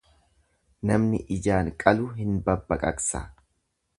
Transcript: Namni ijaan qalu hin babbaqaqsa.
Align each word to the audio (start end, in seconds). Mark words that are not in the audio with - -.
Namni 0.91 1.19
ijaan 1.35 1.69
qalu 1.85 2.09
hin 2.21 2.33
babbaqaqsa. 2.47 3.25